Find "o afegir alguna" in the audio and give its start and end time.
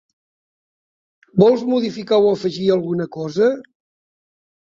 2.23-3.07